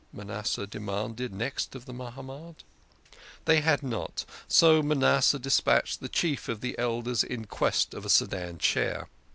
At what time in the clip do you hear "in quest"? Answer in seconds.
7.23-7.93